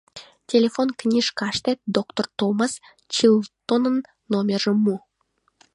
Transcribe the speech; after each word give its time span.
—Телефон 0.51 0.87
книжкаште 0.99 1.71
доктыр 1.95 2.25
Томас 2.39 2.73
Чилтонын 3.13 3.97
номержым 4.31 4.77
му. 4.85 4.95